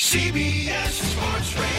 [0.00, 1.69] CBS Sports Radio.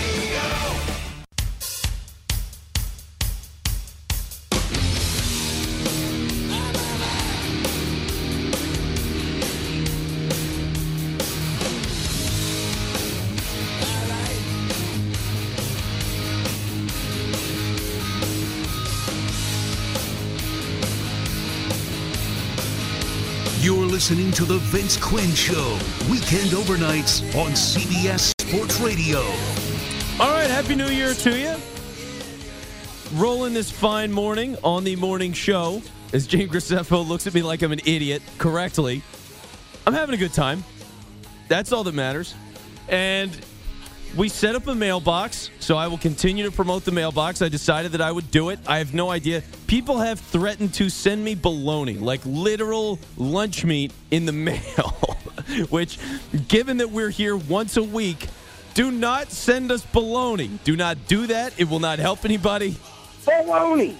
[24.02, 25.78] Listening to The Vince Quinn Show,
[26.10, 29.20] weekend overnights on CBS Sports Radio.
[30.20, 31.56] All right, Happy New Year to you.
[33.14, 35.84] Rolling this fine morning on the morning show
[36.14, 39.04] as Jane Graceffa looks at me like I'm an idiot correctly.
[39.86, 40.64] I'm having a good time.
[41.48, 42.34] That's all that matters.
[42.90, 43.30] And
[44.16, 47.42] we set up a mailbox, so I will continue to promote the mailbox.
[47.42, 48.60] I decided that I would do it.
[48.68, 49.42] I have no idea.
[49.68, 54.90] People have threatened to send me bologna, like literal lunch meat in the mail,
[55.70, 55.98] which,
[56.48, 58.28] given that we're here once a week,
[58.74, 60.48] do not send us bologna.
[60.64, 61.54] Do not do that.
[61.58, 62.76] It will not help anybody.
[63.26, 63.96] Baloney.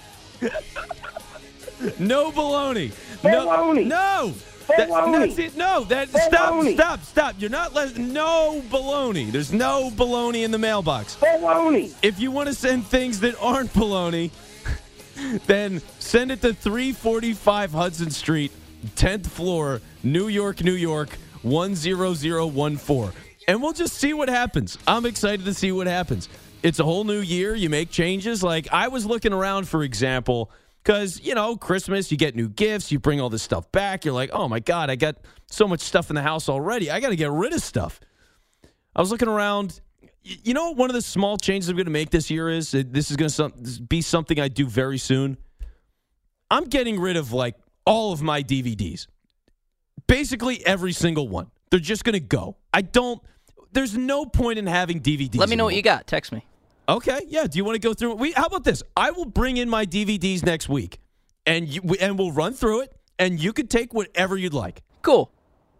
[1.98, 2.92] No baloney.
[3.24, 3.46] No.
[3.46, 3.86] Baloney.
[3.86, 4.32] No.
[4.76, 5.56] That- that's it.
[5.56, 5.84] No.
[5.84, 6.64] That stop.
[6.66, 7.04] Stop.
[7.04, 7.34] Stop.
[7.38, 7.74] You're not.
[7.74, 9.30] Les- no baloney.
[9.30, 11.16] There's no baloney in the mailbox.
[11.16, 11.92] Baloney.
[12.02, 14.30] If you want to send things that aren't baloney,
[15.46, 18.52] then send it to 345 Hudson Street,
[18.96, 21.10] 10th floor, New York, New York,
[21.42, 23.12] 10014.
[23.48, 24.78] And we'll just see what happens.
[24.86, 26.28] I'm excited to see what happens.
[26.62, 27.54] It's a whole new year.
[27.56, 28.42] You make changes.
[28.42, 30.50] Like I was looking around, for example,
[30.82, 34.04] because, you know, Christmas, you get new gifts, you bring all this stuff back.
[34.04, 35.16] You're like, oh my God, I got
[35.46, 36.90] so much stuff in the house already.
[36.90, 38.00] I got to get rid of stuff.
[38.94, 39.80] I was looking around.
[40.24, 42.70] You know, what one of the small changes I'm going to make this year is
[42.70, 45.36] this is going to be something I do very soon.
[46.50, 49.08] I'm getting rid of like all of my DVDs,
[50.06, 51.50] basically every single one.
[51.70, 52.56] They're just going to go.
[52.72, 53.20] I don't.
[53.72, 55.38] There's no point in having DVDs.
[55.38, 56.06] Let me know what you got.
[56.06, 56.44] Text me.
[56.88, 57.46] Okay, yeah.
[57.46, 58.14] Do you want to go through?
[58.14, 58.82] We how about this?
[58.96, 60.98] I will bring in my DVDs next week,
[61.46, 64.82] and you and we'll run through it, and you can take whatever you'd like.
[65.02, 65.30] Cool.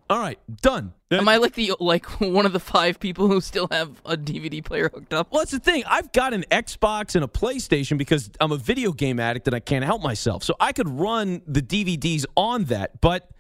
[0.09, 0.93] All right, done.
[1.11, 4.65] Am I like the like one of the five people who still have a DVD
[4.65, 5.29] player hooked up?
[5.31, 5.85] Well, that's the thing.
[5.87, 9.61] I've got an Xbox and a PlayStation because I'm a video game addict and I
[9.61, 10.45] can't help myself.
[10.45, 13.31] So I could run the DVDs on that, but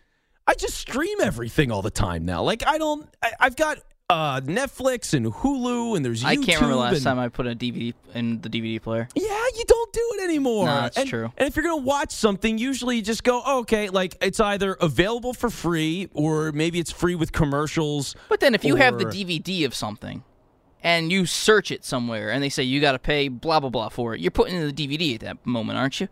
[0.46, 2.42] I just stream everything all the time now.
[2.42, 3.08] Like I don't.
[3.22, 3.78] I, I've got
[4.10, 6.26] uh, Netflix and Hulu, and there's YouTube.
[6.26, 9.08] I can't remember last and- time I put a DVD in the DVD player.
[9.14, 9.22] Yeah,
[9.56, 10.66] you don't do it anymore.
[10.66, 11.32] No, that's and, true.
[11.38, 14.74] And if you're gonna watch something, usually you just go, oh, okay, like it's either
[14.80, 18.14] available for free or maybe it's free with commercials.
[18.28, 20.22] But then if you have the DVD of something
[20.82, 23.88] and you search it somewhere and they say you got to pay blah blah blah
[23.88, 26.08] for it, you're putting in the DVD at that moment, aren't you?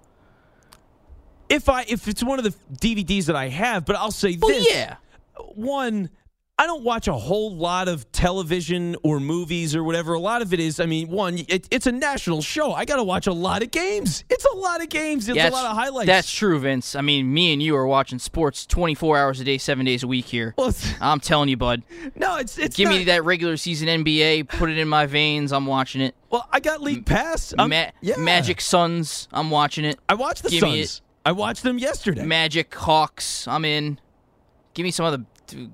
[1.50, 4.50] if I if it's one of the DVDs that I have, but I'll say Well,
[4.56, 4.68] this.
[4.70, 4.96] yeah.
[5.56, 6.08] One,
[6.60, 10.12] I don't watch a whole lot of television or movies or whatever.
[10.12, 12.74] A lot of it is, I mean, one, it, it's a national show.
[12.74, 14.24] I got to watch a lot of games.
[14.28, 15.26] It's a lot of games.
[15.26, 16.08] It's Yeah, a lot of highlights.
[16.08, 16.94] That's true, Vince.
[16.94, 20.06] I mean, me and you are watching sports 24 hours a day, seven days a
[20.06, 20.52] week here.
[20.58, 21.82] Well, I'm telling you, bud.
[22.14, 25.54] no, it's it's Give not, me that regular season NBA, put it in my veins.
[25.54, 26.14] I'm watching it.
[26.28, 27.54] Well, I got League Pass.
[27.56, 28.16] Ma- yeah.
[28.18, 29.98] Magic Suns, I'm watching it.
[30.10, 31.00] I watched the Give Suns.
[31.24, 32.22] I watched them yesterday.
[32.22, 33.98] Magic Hawks, I'm in.
[34.74, 35.24] Give me some other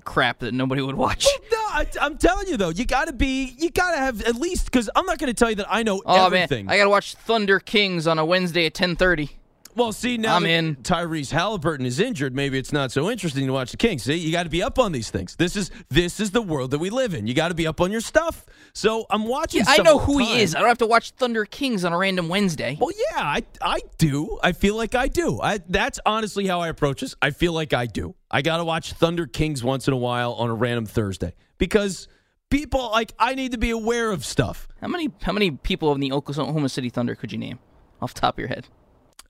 [0.05, 1.27] crap that nobody would watch.
[1.53, 4.37] no, I, I'm telling you though, you got to be, you got to have at
[4.37, 6.67] least because I'm not to tell you that I know Oh everything.
[6.67, 9.31] man, I gotta watch Thunder Kings on a Wednesday at 10:30.
[9.77, 10.77] Well, see now I'm in.
[10.77, 12.35] Tyrese Haliburton is injured.
[12.35, 14.05] Maybe it's not so interesting to watch the Kings.
[14.05, 15.37] See, you got to be up on these things.
[15.37, 17.27] This is this is the world that we live in.
[17.27, 18.47] You got to be up on your stuff.
[18.73, 19.65] So I'm watching.
[19.67, 20.55] I know who the he is.
[20.55, 22.79] I don't have to watch Thunder Kings on a random Wednesday.
[22.81, 24.39] Well, yeah, I I do.
[24.43, 25.41] I feel like I do.
[25.43, 27.15] I that's honestly how I approach this.
[27.21, 28.15] I feel like I do.
[28.31, 32.09] I got to watch Thunder Kings once in a while on a random Thursday because
[32.49, 34.69] people like I need to be aware of stuff.
[34.81, 37.59] How many how many people in the Oklahoma City Thunder could you name
[38.01, 38.69] off the top of your head?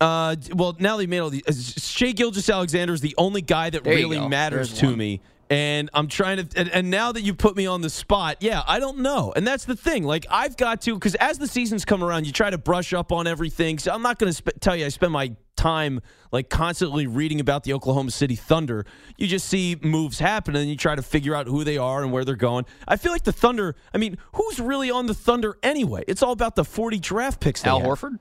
[0.01, 1.43] Uh, well, now they made all these.
[1.47, 4.99] Uh, Shai Gilgeous Alexander is the only guy that There really matters There's to one.
[4.99, 5.21] me.
[5.49, 8.65] And I'm trying to, and, and now that you put me on the spot, yeah,
[8.67, 9.33] I don't know.
[9.37, 10.03] And that's the thing.
[10.03, 13.13] Like, I've got to, because as the seasons come around, you try to brush up
[13.13, 13.79] on everything.
[13.79, 16.01] So I'm not going to sp- tell you I spend my time,
[16.33, 18.87] like, constantly reading about the Oklahoma City Thunder.
[19.19, 22.11] You just see moves happen and you try to figure out who they are and
[22.11, 22.65] where they're going.
[22.89, 26.03] I feel like the Thunder, I mean, who's really on the Thunder anyway?
[26.09, 27.65] It's all about the 40 draft picks.
[27.65, 27.89] Al have.
[27.89, 28.19] Horford.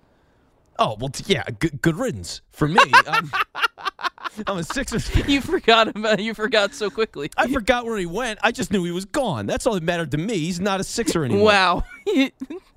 [0.78, 2.80] Oh well, yeah, good, good riddance for me.
[3.08, 3.32] I'm,
[4.48, 5.08] I'm a Sixers.
[5.08, 5.30] fan.
[5.30, 7.30] You forgot about you forgot so quickly.
[7.38, 8.40] I forgot where he went.
[8.44, 9.46] I just knew he was gone.
[9.46, 10.38] That's all that mattered to me.
[10.38, 11.46] He's not a Sixer anymore.
[11.46, 11.84] Wow.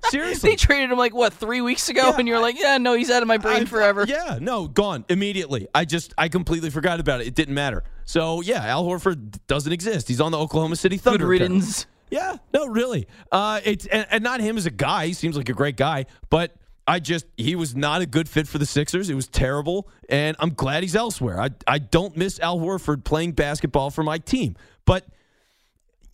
[0.09, 0.51] seriously.
[0.51, 3.09] they traded him like what three weeks ago, Yeah, and you're like, yeah, no, he's
[3.11, 4.05] out of my brain I- forever.
[4.07, 5.67] Yeah, no, gone immediately.
[5.75, 7.27] I just I completely forgot about it.
[7.27, 7.83] It didn't matter.
[8.05, 10.07] So yeah, Al Horford doesn't exist.
[10.07, 11.25] He's on the Oklahoma City Thunder.
[11.25, 11.85] Good riddance.
[12.09, 13.07] Yeah, no, really.
[13.31, 15.07] Uh, it's and, and not him as a guy.
[15.07, 16.55] He seems like a great guy, but
[16.89, 19.11] I just he was not a good fit for the Sixers.
[19.11, 21.39] It was terrible, and I'm glad he's elsewhere.
[21.39, 24.55] I I don't miss Al Horford playing basketball for my team,
[24.85, 25.05] but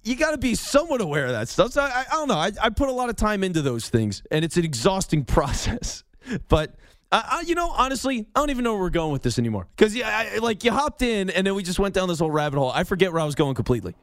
[0.04, 1.72] you got to be somewhat aware of that stuff.
[1.72, 2.36] So I, I don't know.
[2.36, 6.04] I, I put a lot of time into those things, and it's an exhausting process.
[6.50, 6.76] But
[7.10, 9.68] I, you know, honestly, I don't even know where we're going with this anymore.
[9.78, 12.58] Because yeah, like you hopped in, and then we just went down this whole rabbit
[12.60, 12.72] hole.
[12.72, 13.96] I forget where I was going completely.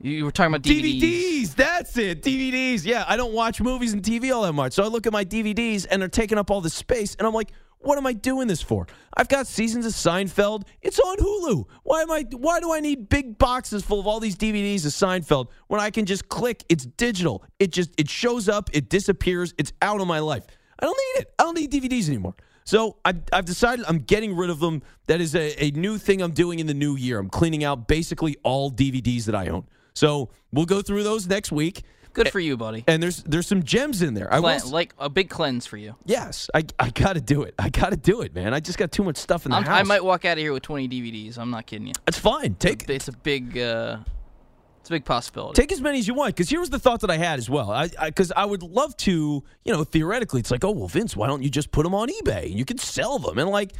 [0.00, 1.00] You were talking about DVDs.
[1.00, 1.54] DVDs.
[1.54, 2.22] That's it.
[2.22, 2.84] DVDs.
[2.84, 4.74] Yeah, I don't watch movies and TV all that much.
[4.74, 7.14] So I look at my DVDs and they're taking up all this space.
[7.16, 7.50] And I'm like,
[7.80, 8.86] what am I doing this for?
[9.16, 10.64] I've got seasons of Seinfeld.
[10.82, 11.64] It's on Hulu.
[11.84, 14.92] Why am I why do I need big boxes full of all these DVDs of
[14.92, 17.44] Seinfeld when I can just click, it's digital.
[17.58, 20.44] It just it shows up, it disappears, it's out of my life.
[20.78, 21.34] I don't need it.
[21.38, 22.34] I don't need DVDs anymore.
[22.64, 24.82] So I, I've decided I'm getting rid of them.
[25.06, 27.18] That is a, a new thing I'm doing in the new year.
[27.18, 29.64] I'm cleaning out basically all DVDs that I own.
[29.98, 31.82] So we'll go through those next week.
[32.12, 32.84] Good for you, buddy.
[32.86, 34.32] And there's there's some gems in there.
[34.32, 35.96] I Cle- will, like a big cleanse for you.
[36.04, 37.54] yes, I I got to do it.
[37.58, 38.54] I got to do it, man.
[38.54, 39.80] I just got too much stuff in the I'm, house.
[39.80, 41.36] I might walk out of here with 20 DVDs.
[41.36, 41.94] I'm not kidding you.
[42.06, 42.54] It's fine.
[42.54, 43.98] Take It's a big, uh,
[44.80, 45.60] it's a big possibility.
[45.60, 46.34] take as many as you want.
[46.34, 47.70] Because here was the thought that I had as well.
[47.70, 51.26] I because I, would love to, you know, theoretically, it's like, oh well, Vince, why
[51.26, 53.72] don't you just put them on eBay and you can sell them and like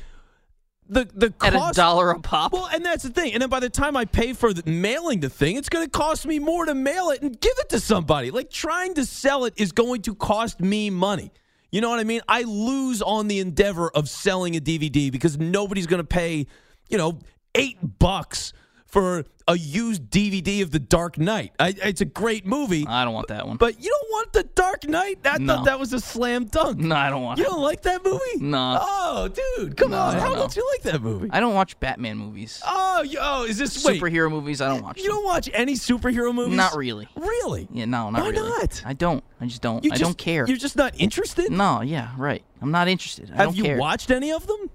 [0.88, 2.52] the the At a dollar a pop.
[2.52, 3.32] Well, and that's the thing.
[3.32, 5.90] And then by the time I pay for the, mailing the thing, it's going to
[5.90, 8.30] cost me more to mail it and give it to somebody.
[8.30, 11.30] Like trying to sell it is going to cost me money.
[11.70, 12.22] You know what I mean?
[12.28, 16.46] I lose on the endeavor of selling a DVD because nobody's going to pay,
[16.88, 17.18] you know,
[17.54, 18.54] eight bucks
[18.86, 21.52] for a used DVD of The Dark Knight.
[21.58, 23.56] I, it's a great movie, I don't want that one.
[23.56, 25.18] but you don't want The Dark Knight.
[25.24, 25.56] I No.
[25.56, 26.78] thought that was a slam dunk.
[26.78, 27.38] no, I don't want.
[27.38, 27.48] You it.
[27.48, 28.18] don't like that movie?
[28.40, 28.78] No.
[28.80, 30.18] Oh, dude, come No, on.
[30.18, 30.40] How no.
[30.40, 31.28] much you like that movie?
[31.32, 32.62] I don't watch Batman movies.
[32.66, 34.00] Oh, you- oh, is this wait?
[34.00, 34.60] Superhero movies.
[34.60, 34.98] I don't watch.
[34.98, 35.12] You them.
[35.16, 36.56] don't watch any superhero movies?
[36.56, 37.08] Not really.
[37.16, 37.68] Really?
[37.72, 38.48] Yeah, no, not Why really.
[38.48, 38.82] not?
[38.84, 39.24] I don't.
[39.40, 39.82] I just don't.
[39.84, 40.46] You I just- don't care.
[40.46, 41.50] You're just not interested.
[41.50, 42.42] No, yeah, right.
[42.60, 43.30] I'm not interested.
[43.32, 43.78] I Have don't you care.
[43.78, 44.70] watched any of them?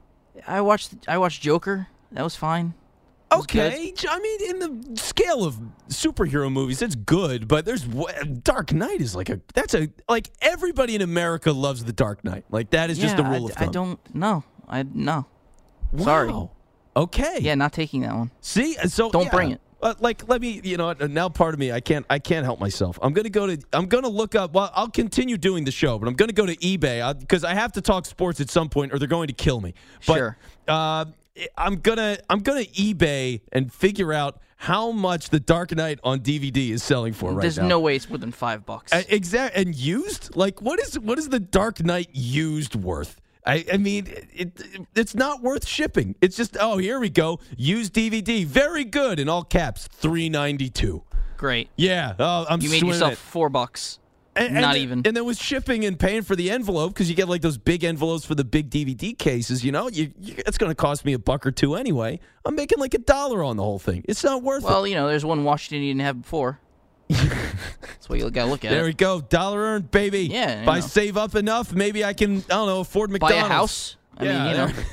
[0.48, 0.94] I watched.
[1.08, 1.88] I watched Joker.
[2.12, 2.74] That was fine.
[3.40, 5.60] Okay, I mean, in the scale of
[5.90, 10.96] superhero movies, it's good, but there's Dark Knight is like a that's a like everybody
[10.96, 12.46] in America loves the Dark Knight.
[12.50, 13.70] Like that is just the rule I, of thumb.
[13.70, 14.16] I don't.
[14.16, 15.26] No, I no.
[15.92, 16.04] Wow.
[16.04, 16.50] Sorry.
[16.96, 17.38] Okay.
[17.42, 18.32] Yeah, not taking that one.
[18.42, 19.30] See, so Don't yeah.
[19.30, 19.62] bring it.
[19.82, 22.58] Uh, like, let me, you know, now part of me, I can't, I can't help
[22.60, 22.98] myself.
[23.02, 24.54] I'm gonna go to, I'm gonna look up.
[24.54, 27.74] Well, I'll continue doing the show, but I'm gonna go to eBay because I have
[27.74, 29.74] to talk sports at some point, or they're going to kill me.
[30.08, 30.38] But, Sure.
[30.70, 31.06] Uh,
[31.58, 36.70] I'm gonna, I'm gonna eBay and figure out how much the Dark Knight on DVD
[36.70, 37.42] is selling for right now.
[37.42, 37.68] There's now.
[37.68, 38.92] no way it's more than five bucks.
[39.10, 40.36] Exact and used.
[40.36, 43.20] Like, what is, what is the Dark Knight used worth?
[43.46, 46.16] I, I mean, it, it it's not worth shipping.
[46.22, 50.70] It's just oh here we go used DVD very good in all caps three ninety
[50.70, 51.04] two.
[51.36, 51.68] Great.
[51.76, 53.18] Yeah, oh, I'm You made yourself it.
[53.18, 54.00] four bucks.
[54.36, 55.02] And, not and, even.
[55.06, 57.84] And then with shipping and paying for the envelope because you get like those big
[57.84, 59.64] envelopes for the big DVD cases.
[59.64, 62.20] You know, you, you it's going to cost me a buck or two anyway.
[62.46, 64.04] I'm making like a dollar on the whole thing.
[64.08, 64.68] It's not worth it.
[64.68, 66.60] Well, you know, there's one Washington you didn't have before.
[67.10, 68.72] That's what you gotta look at.
[68.72, 70.22] There we go, dollar earned, baby.
[70.28, 72.38] Yeah, If I save up enough, maybe I can.
[72.38, 73.46] I don't know, afford Buy McDonald's.
[73.46, 73.98] a house.
[74.18, 74.84] I Yeah, mean, you know,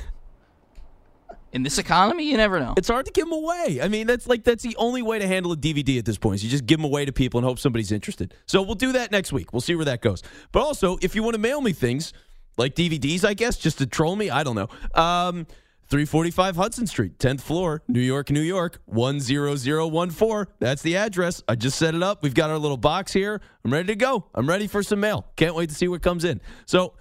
[1.53, 2.73] in this economy, you never know.
[2.77, 3.79] It's hard to give them away.
[3.81, 6.35] I mean, that's like that's the only way to handle a DVD at this point.
[6.35, 8.33] Is you just give them away to people and hope somebody's interested.
[8.45, 9.53] So we'll do that next week.
[9.53, 10.23] We'll see where that goes.
[10.51, 12.13] But also, if you want to mail me things
[12.57, 14.69] like DVDs, I guess just to troll me, I don't know.
[15.01, 15.45] Um,
[15.91, 20.53] 345 Hudson Street, 10th floor, New York, New York, 10014.
[20.59, 21.43] That's the address.
[21.49, 22.23] I just set it up.
[22.23, 23.41] We've got our little box here.
[23.65, 24.25] I'm ready to go.
[24.33, 25.27] I'm ready for some mail.
[25.35, 26.39] Can't wait to see what comes in.
[26.65, 26.93] So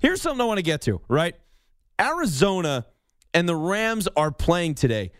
[0.00, 1.34] here's something I want to get to, right?
[2.00, 2.86] Arizona
[3.34, 5.12] and the Rams are playing today.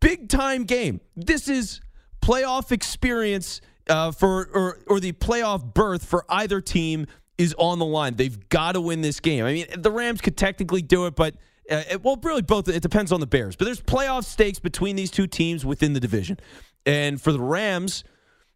[0.00, 1.00] Big time game.
[1.16, 1.80] This is
[2.22, 7.06] playoff experience uh, for or or the playoff berth for either team
[7.38, 8.16] is on the line.
[8.16, 9.44] They've got to win this game.
[9.44, 11.34] I mean, the Rams could technically do it, but
[11.70, 12.68] uh, it, well, really both.
[12.68, 13.56] It depends on the Bears.
[13.56, 16.38] But there's playoff stakes between these two teams within the division,
[16.84, 18.04] and for the Rams,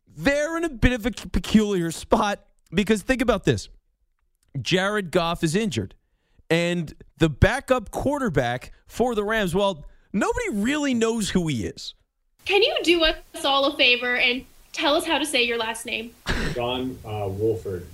[0.07, 3.69] they're in a bit of a peculiar spot because think about this:
[4.61, 5.95] Jared Goff is injured.
[6.51, 11.95] And the backup quarterback for the Rams, well, nobody really knows who he is.
[12.45, 15.87] Can you do us all a favor and tell us how to say your last
[15.87, 16.13] name?
[16.55, 17.87] John uh, Wolford.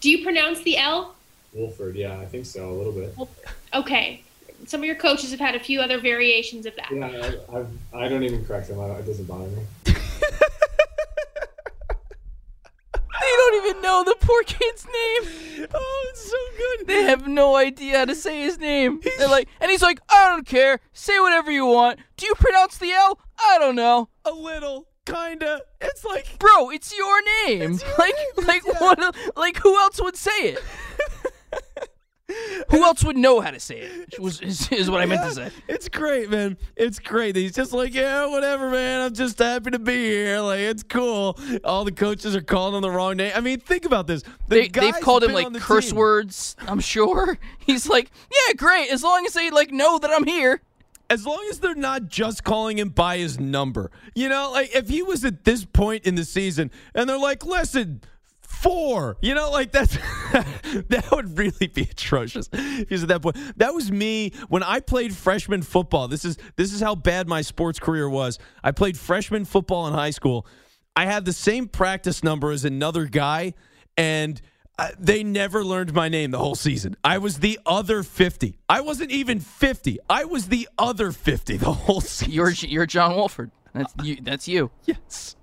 [0.00, 1.14] Do you pronounce the L?
[1.54, 3.16] Wolford, yeah, I think so, a little bit.
[3.72, 4.22] Okay.
[4.66, 6.90] Some of your coaches have had a few other variations of that.
[6.90, 8.80] Yeah, I, I've, I don't even correct them.
[8.80, 9.62] It doesn't bother me.
[13.20, 15.68] They don't even know the poor kid's name.
[15.72, 16.86] Oh, it's so good.
[16.86, 19.00] They have no idea how to say his name.
[19.18, 20.80] They're like, and he's like, I don't care.
[20.92, 22.00] Say whatever you want.
[22.16, 23.20] Do you pronounce the L?
[23.38, 24.08] I don't know.
[24.24, 24.86] A little.
[25.06, 25.60] kinda.
[25.82, 27.72] It's like Bro, it's your name.
[27.98, 28.14] like,
[28.46, 29.14] like what?
[29.36, 30.58] Like who else would say it?
[32.70, 34.18] who else would know how to say it?
[34.18, 35.50] Was is, is what I meant to say.
[35.68, 36.56] It's great, man.
[36.76, 37.36] It's great.
[37.36, 39.02] He's just like, yeah, whatever, man.
[39.02, 40.40] I'm just happy to be here.
[40.40, 41.38] Like, it's cool.
[41.64, 43.32] All the coaches are calling him the wrong name.
[43.34, 44.22] I mean, think about this.
[44.22, 45.96] The They, they've called him like curse team.
[45.96, 46.56] words.
[46.66, 47.38] I'm sure.
[47.58, 48.90] He's like, yeah, great.
[48.90, 50.62] As long as they like know that I'm here.
[51.10, 53.90] As long as they're not just calling him by his number.
[54.14, 57.44] You know, like if he was at this point in the season and they're like,
[57.44, 58.00] listen,
[58.64, 59.94] four, you know, like that's
[60.32, 62.48] that would really be atrocious.
[62.52, 63.36] If he's at that point.
[63.58, 66.08] That was me when I played freshman football.
[66.08, 68.38] This is this is how bad my sports career was.
[68.62, 70.46] I played freshman football in high school.
[70.96, 73.52] I had the same practice number as another guy,
[73.96, 74.40] and
[74.78, 76.96] uh, they never learned my name the whole season.
[77.04, 78.58] I was the other 50.
[78.68, 79.98] I wasn't even 50.
[80.08, 82.32] I was the other 50 the whole season.
[82.32, 83.50] You're you're John Wolford.
[83.74, 84.18] That's you.
[84.22, 84.70] That's you.
[84.86, 85.36] Yes.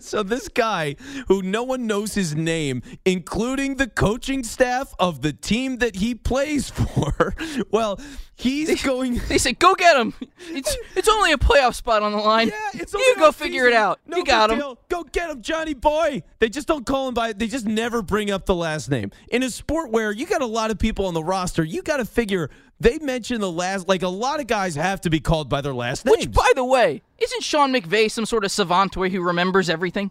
[0.00, 0.96] So this guy
[1.28, 6.14] who no one knows his name, including the coaching staff of the team that he
[6.14, 7.34] plays for,
[7.70, 8.00] well,
[8.34, 10.14] he's going They say, go get him.
[10.50, 12.48] It's it's only a playoff spot on the line.
[12.48, 14.00] Yeah, it's you go figure it out.
[14.06, 14.58] No you got him.
[14.58, 14.78] deal.
[14.88, 16.22] Go get him, Johnny boy.
[16.38, 17.32] They just don't call him by.
[17.32, 19.10] They just never bring up the last name.
[19.30, 21.98] In a sport where you got a lot of people on the roster, you got
[21.98, 23.88] to figure they mention the last.
[23.88, 26.18] Like a lot of guys have to be called by their last names.
[26.18, 30.10] Which, by the way, isn't Sean McVay some sort of savant where he remembers everything?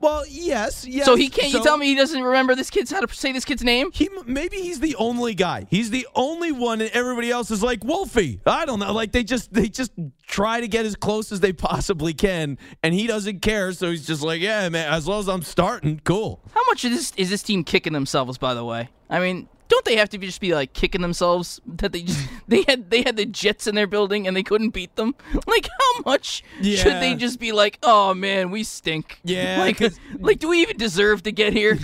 [0.00, 1.06] well, yes, yes.
[1.06, 1.50] So he can't.
[1.50, 3.90] So you tell me he doesn't remember this kid's how to say this kid's name?
[3.92, 5.66] He maybe he's the only guy.
[5.70, 8.40] He's the only one, and everybody else is like Wolfie.
[8.46, 8.92] I don't know.
[8.92, 12.94] Like they just they just try to get as close as they possibly can, and
[12.94, 13.72] he doesn't care.
[13.72, 14.92] So he's just like, yeah, man.
[14.92, 16.42] As long as I'm starting, cool.
[16.54, 18.38] How much is this is this team kicking themselves?
[18.38, 21.60] By the way, I mean, don't they have to be just be like kicking themselves
[21.66, 24.70] that they just they had they had the Jets in their building and they couldn't
[24.70, 25.14] beat them?
[25.46, 26.42] Like how much
[26.76, 29.20] should they just be like, oh man, we stink?
[29.24, 31.78] Yeah, like 'cause- like do we even deserve to get here?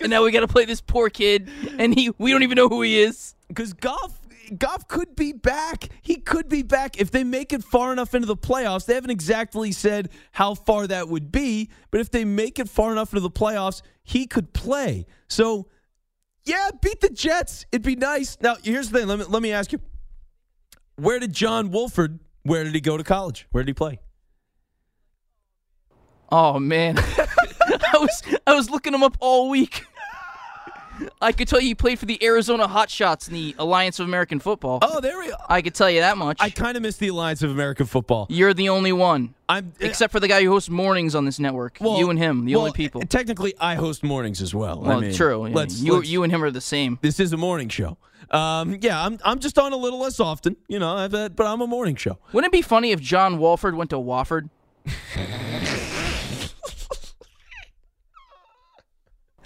[0.00, 2.68] and now we got to play this poor kid, and he we don't even know
[2.68, 3.34] who he is.
[3.48, 4.18] because Goff
[4.58, 5.88] Goff could be back.
[6.02, 8.86] He could be back if they make it far enough into the playoffs.
[8.86, 12.92] They haven't exactly said how far that would be, but if they make it far
[12.92, 15.06] enough into the playoffs, he could play.
[15.26, 15.66] So,
[16.46, 17.66] yeah, beat the Jets.
[17.72, 18.38] It'd be nice.
[18.40, 19.08] Now, here's the thing.
[19.08, 19.80] Let me let me ask you:
[20.96, 22.20] Where did John Wolford?
[22.42, 23.46] Where did he go to college?
[23.50, 23.98] Where did he play?
[26.30, 29.84] Oh man, I was I was looking him up all week.
[31.20, 34.38] I could tell you he played for the Arizona Hotshots in the Alliance of American
[34.38, 34.78] Football.
[34.82, 35.30] Oh, there we.
[35.30, 35.38] Are.
[35.48, 36.38] I could tell you that much.
[36.40, 38.26] I kind of miss the Alliance of American Football.
[38.30, 41.78] You're the only one, I'm except for the guy who hosts mornings on this network.
[41.80, 43.02] Well, you and him, the well, only people.
[43.02, 44.84] Technically, I host mornings as well.
[44.84, 45.48] I well, mean, true.
[45.48, 46.98] Let's, you let's- you and him are the same.
[47.02, 47.98] this is a morning show.
[48.30, 51.46] Um, yeah, I'm I'm just on a little less often, you know, I've, uh, but
[51.46, 52.18] I'm a morning show.
[52.32, 54.50] Wouldn't it be funny if John Walford went to Wofford?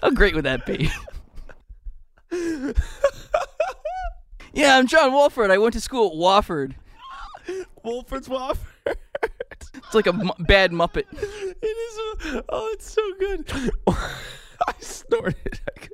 [0.01, 0.89] How great would that be?
[4.53, 5.51] Yeah, I'm John Walford.
[5.51, 6.75] I went to school at Wofford.
[7.83, 8.57] Wolford's Wofford.
[9.75, 11.03] It's like a mu- bad Muppet.
[11.11, 12.33] it is.
[12.35, 13.51] A, oh, it's so good.
[13.87, 15.59] I snorted.
[15.67, 15.91] I could-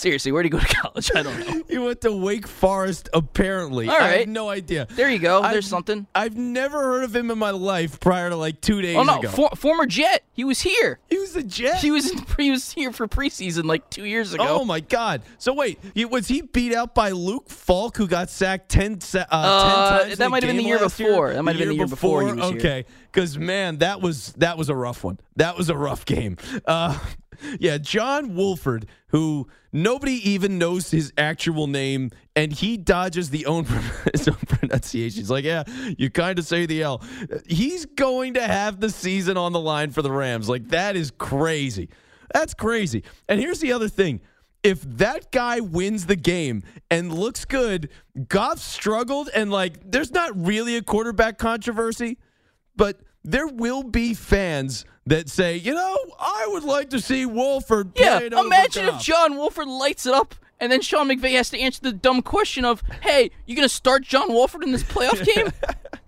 [0.00, 1.10] Seriously, where did he go to college?
[1.14, 1.62] I don't know.
[1.68, 3.86] He went to Wake Forest, apparently.
[3.88, 4.86] All I have no idea.
[4.90, 5.42] There you go.
[5.42, 6.06] I've- There's something.
[6.14, 9.18] I've never heard of him in my life prior to like two days Oh no,
[9.18, 9.28] ago.
[9.28, 10.24] for, former Jet.
[10.32, 10.98] He was here.
[11.10, 11.76] he was a jet.
[11.82, 14.44] He was in, he was here for preseason like two years ago.
[14.48, 15.20] Oh my God!
[15.36, 19.18] So wait, he, was he beat out by Luke Falk, who got sacked ten, sa-
[19.20, 20.18] uh, Uh, 10 times?
[20.18, 21.34] that might have been the year before.
[21.34, 22.58] That might have been the year before he was here.
[22.58, 25.18] okay, because man, that was that was a rough one.
[25.36, 26.38] That was a rough game.
[26.64, 26.98] Uh,
[27.60, 33.64] yeah, John Wolford, who nobody even knows his actual name, and he dodges the own
[34.12, 35.20] his own pronunciation.
[35.20, 35.64] He's like, yeah,
[35.98, 37.02] you kind of say the L.
[37.46, 40.48] He's going to have the season on the line for the Rams.
[40.48, 41.88] Like that is crazy.
[42.32, 43.02] That's crazy.
[43.28, 44.20] And here's the other thing.
[44.62, 47.88] If that guy wins the game and looks good,
[48.28, 52.18] Goff struggled and like there's not really a quarterback controversy,
[52.76, 57.92] but there will be fans that say, you know, I would like to see Wolford
[57.96, 61.80] yeah, imagine if John Wolford lights it up, and then Sean McVay has to answer
[61.82, 65.52] the dumb question of, "Hey, you gonna start John Wolford in this playoff game?"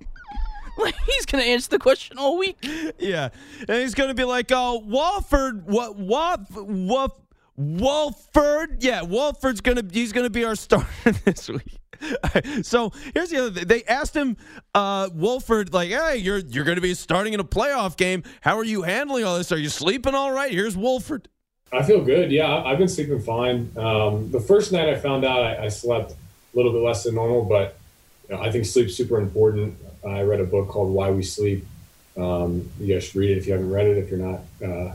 [0.78, 2.56] like he's gonna answer the question all week.
[2.98, 3.30] Yeah,
[3.68, 7.16] and he's going to be like, "Oh, Wolford, what, what, what,
[7.56, 8.82] Walford?
[8.82, 11.78] Yeah, Walford's to he's to be our starter this week."
[12.62, 13.66] so here's the other thing.
[13.68, 14.36] They asked him,
[14.74, 18.22] uh, Wolford, like, "Hey, you're you're to be starting in a playoff game.
[18.40, 19.52] How are you handling all this?
[19.52, 21.28] Are you sleeping all right?" Here's Wolford.
[21.72, 22.30] I feel good.
[22.30, 23.72] Yeah, I've been sleeping fine.
[23.76, 26.16] Um, the first night I found out, I, I slept a
[26.56, 27.78] little bit less than normal, but
[28.28, 29.76] you know, I think sleep's super important.
[30.06, 31.64] I read a book called Why We Sleep,
[32.16, 33.98] Um, you guys should read it if you haven't read it.
[33.98, 34.94] If you're not uh,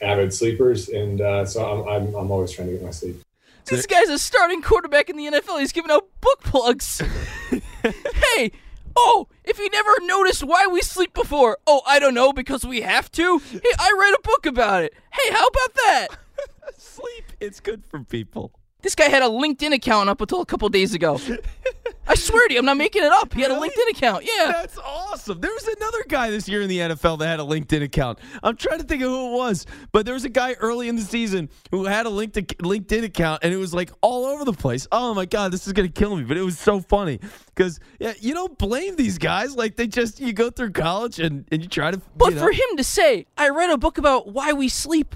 [0.00, 3.20] avid sleepers, and uh, so I'm, I'm I'm always trying to get my sleep.
[3.66, 5.58] This guy's a starting quarterback in the NFL.
[5.58, 7.00] He's giving out book plugs.
[7.50, 8.52] hey,
[8.94, 12.82] oh, if you never noticed why we sleep before, oh, I don't know, because we
[12.82, 13.38] have to.
[13.38, 14.94] Hey, I read a book about it.
[15.12, 16.08] Hey, how about that?
[16.78, 18.52] Sleep, it's good for people.
[18.82, 21.18] This guy had a LinkedIn account up until a couple days ago.
[22.08, 23.34] I swear to you, I'm not making it up.
[23.34, 24.24] He had a LinkedIn account.
[24.24, 24.52] Yeah.
[24.52, 25.40] That's awesome.
[25.40, 28.18] There was another guy this year in the NFL that had a LinkedIn account.
[28.42, 30.96] I'm trying to think of who it was, but there was a guy early in
[30.96, 34.52] the season who had a LinkedIn LinkedIn account, and it was like all over the
[34.52, 34.86] place.
[34.92, 36.24] Oh my god, this is gonna kill me!
[36.24, 37.20] But it was so funny
[37.54, 39.56] because yeah, you don't blame these guys.
[39.56, 42.00] Like they just you go through college and, and you try to.
[42.16, 42.40] But know.
[42.40, 45.14] for him to say, I read a book about why we sleep,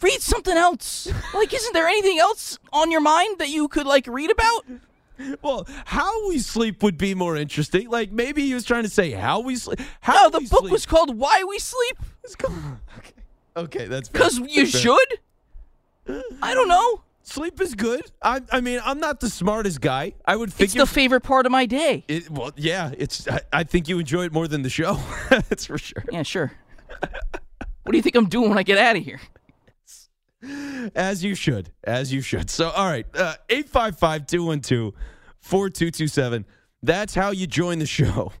[0.00, 1.08] read something else.
[1.34, 4.64] like, isn't there anything else on your mind that you could, like, read about?
[5.42, 7.88] Well, how we sleep would be more interesting.
[7.88, 9.80] Like maybe he was trying to say how we sleep.
[10.00, 10.72] How No, the book sleep.
[10.72, 11.98] was called Why We Sleep.
[12.96, 13.12] Okay,
[13.56, 14.08] okay, that's.
[14.08, 15.18] Because you That's should?
[16.42, 17.02] I don't know.
[17.22, 18.02] Sleep is good.
[18.22, 20.14] I, I mean, I'm not the smartest guy.
[20.24, 22.04] I would It's the favorite part of my day.
[22.08, 23.28] it, well, yeah, it's.
[23.28, 24.98] I, I think you enjoy it more than the show.
[25.30, 26.04] That's for sure.
[26.10, 26.50] Yeah, sure.
[26.98, 29.20] what do you think I'm doing when I get out of here?
[30.94, 31.70] As you should.
[31.84, 32.48] As you should.
[32.50, 33.06] So, all right.
[33.14, 34.94] uh, 855 212
[35.40, 36.46] 4227.
[36.82, 38.32] That's how you join the show.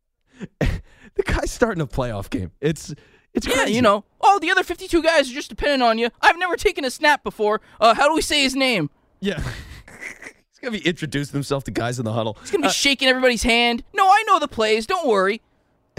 [0.60, 2.52] the guy's starting a playoff game.
[2.60, 2.94] It's.
[3.34, 3.74] It's Yeah, crazy.
[3.74, 4.04] you know.
[4.20, 6.08] all the other 52 guys are just depending on you.
[6.20, 7.60] I've never taken a snap before.
[7.80, 8.88] Uh, how do we say his name?
[9.20, 9.38] Yeah.
[10.50, 12.36] He's going to be introducing himself to guys in the huddle.
[12.40, 13.84] He's going to be shaking everybody's hand.
[13.92, 14.86] No, I know the plays.
[14.86, 15.42] Don't worry.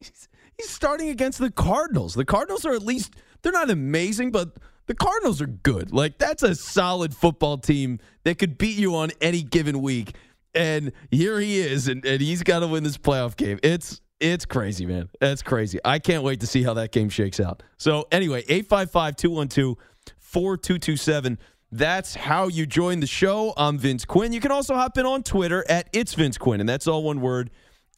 [0.00, 2.14] He's starting against the Cardinals.
[2.14, 5.92] The Cardinals are at least they're not amazing, but the Cardinals are good.
[5.92, 10.16] Like that's a solid football team that could beat you on any given week.
[10.54, 13.58] And here he is, and, and he's got to win this playoff game.
[13.62, 15.08] It's it's crazy, man.
[15.20, 15.80] That's crazy.
[15.84, 17.62] I can't wait to see how that game shakes out.
[17.76, 21.38] So anyway, 855-212-4227.
[21.72, 23.52] That's how you join the show.
[23.56, 24.32] I'm Vince Quinn.
[24.32, 27.20] You can also hop in on Twitter at It's Vince Quinn, and that's all one
[27.20, 27.50] word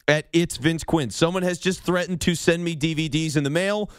[0.07, 1.09] at It's Vince Quinn.
[1.09, 3.89] Someone has just threatened to send me DVDs in the mail.